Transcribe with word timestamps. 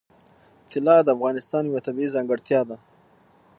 طلا 0.71 0.97
د 1.03 1.07
افغانستان 1.15 1.63
یوه 1.69 1.81
طبیعي 1.87 2.13
ځانګړتیا 2.15 2.61
ده. 2.69 2.77